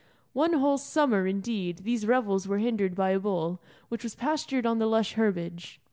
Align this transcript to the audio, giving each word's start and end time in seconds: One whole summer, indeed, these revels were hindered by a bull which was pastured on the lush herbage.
One 0.33 0.53
whole 0.53 0.79
summer, 0.79 1.27
indeed, 1.27 1.81
these 1.83 2.07
revels 2.07 2.47
were 2.47 2.57
hindered 2.57 2.95
by 2.95 3.11
a 3.11 3.19
bull 3.19 3.59
which 3.89 4.01
was 4.01 4.15
pastured 4.15 4.65
on 4.65 4.79
the 4.79 4.87
lush 4.87 5.13
herbage. 5.13 5.79